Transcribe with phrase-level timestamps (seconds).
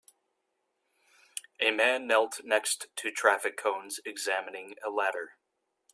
[1.61, 5.33] a man knelt next to traffic cones examining a ladder.